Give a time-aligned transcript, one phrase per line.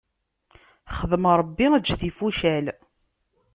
[0.97, 2.65] Xdem Ṛebbi, eǧǧ tifucal.